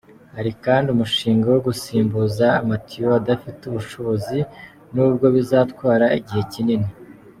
Hari 0.35 0.51
kandi 0.65 0.87
umushinga 0.95 1.45
wo 1.53 1.59
gusimbuza 1.67 2.45
amatiyo 2.61 3.07
adafite 3.19 3.61
ubushobozi, 3.65 4.39
nubwo 4.93 5.25
bizatwara 5.35 6.05
igihe 6.19 6.43
kinini. 6.53 6.89